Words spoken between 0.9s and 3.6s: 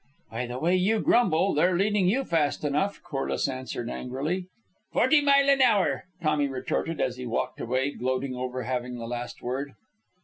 grumble, they're leading you fast enough," Corliss